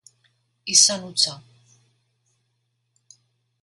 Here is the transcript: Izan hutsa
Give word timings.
Izan 0.73 1.05
hutsa 1.09 1.33